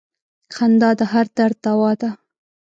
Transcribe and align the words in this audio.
•خندا 0.55 0.89
د 0.99 1.01
هر 1.11 1.25
درد 1.37 1.57
دوا 1.65 1.91
ده. 2.01 2.09